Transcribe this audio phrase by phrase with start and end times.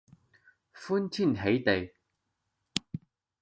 [0.73, 1.91] 歡天喜地